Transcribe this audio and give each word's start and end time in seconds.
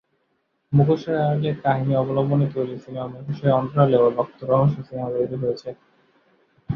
মুখোশের 0.73 1.15
আড়ালে 1.17 1.51
কাহিনী 1.63 1.93
অবলম্বনে 1.95 2.47
তৈরি 2.55 2.75
সিনেমা 2.77 3.07
মুখোশের 3.13 3.51
অন্তরালে 3.51 3.97
ও 3.97 4.07
রক্ত 4.09 4.39
রহস্য 4.43 4.77
সিনেমা 4.87 5.09
তৈরি 5.15 5.35
হয়েছে। 5.43 5.69